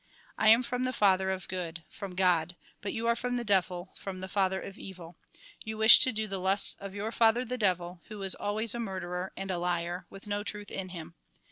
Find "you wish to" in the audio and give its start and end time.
5.63-6.11